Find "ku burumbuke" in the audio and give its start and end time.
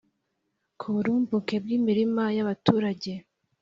0.79-1.55